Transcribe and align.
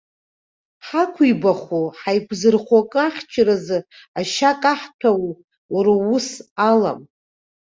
Ҳақәибахуоу, 0.87 1.87
ҳаиқәзырхо 1.99 2.77
акы 2.83 2.99
ахьчаразы 3.07 3.79
ашьа 4.19 4.51
каҳҭәауоу, 4.61 5.31
уара 5.73 5.93
усс 6.15 6.29
алам. 6.69 7.01